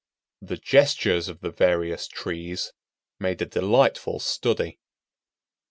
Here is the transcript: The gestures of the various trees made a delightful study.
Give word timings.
The 0.41 0.57
gestures 0.57 1.29
of 1.29 1.41
the 1.41 1.51
various 1.51 2.07
trees 2.07 2.73
made 3.19 3.39
a 3.39 3.45
delightful 3.45 4.17
study. 4.17 4.79